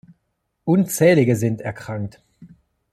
Unzählige 0.63 1.35
sind 1.35 1.61
erkrankt. 1.61 2.23